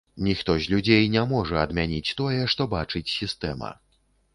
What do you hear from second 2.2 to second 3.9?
тое, што бачыць сістэма.